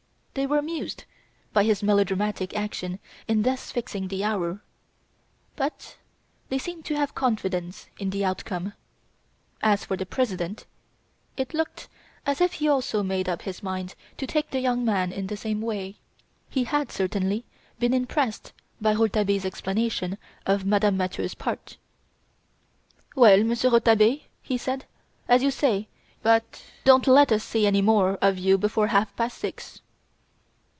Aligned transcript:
They 0.33 0.47
were 0.47 0.59
amused 0.59 1.03
by 1.51 1.65
his 1.65 1.83
melodramatic 1.83 2.55
action 2.55 2.99
in 3.27 3.41
thus 3.43 3.69
fixing 3.69 4.07
the 4.07 4.23
hour; 4.23 4.61
but 5.57 5.97
they 6.47 6.57
seemed 6.57 6.85
to 6.85 6.95
have 6.95 7.13
confidence 7.13 7.89
in 7.99 8.11
the 8.11 8.23
outcome. 8.23 8.71
As 9.61 9.83
for 9.83 9.97
the 9.97 10.05
President, 10.05 10.65
it 11.35 11.53
looked 11.53 11.89
as 12.25 12.39
if 12.39 12.53
he 12.53 12.69
also 12.69 12.99
had 12.99 13.07
made 13.07 13.27
up 13.27 13.41
his 13.41 13.61
mind 13.61 13.93
to 14.15 14.25
take 14.25 14.51
the 14.51 14.61
young 14.61 14.85
man 14.85 15.11
in 15.11 15.27
the 15.27 15.35
same 15.35 15.59
way. 15.59 15.97
He 16.49 16.63
had 16.63 16.93
certainly 16.93 17.43
been 17.77 17.93
impressed 17.93 18.53
by 18.79 18.93
Rouletabille's 18.93 19.43
explanation 19.43 20.17
of 20.45 20.63
Madame 20.63 20.95
Mathieu's 20.95 21.33
part. 21.35 21.75
"Well, 23.17 23.43
Monsieur 23.43 23.67
Rouletabille," 23.69 24.21
he 24.41 24.57
said, 24.57 24.85
"as 25.27 25.43
you 25.43 25.51
say; 25.51 25.89
but 26.23 26.63
don't 26.85 27.05
let 27.05 27.33
us 27.33 27.43
see 27.43 27.67
any 27.67 27.81
more 27.81 28.11
of 28.21 28.37
you 28.37 28.57
before 28.57 28.87
half 28.87 29.13
past 29.17 29.37
six." 29.37 29.81